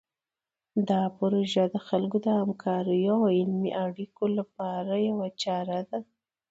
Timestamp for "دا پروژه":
0.89-1.63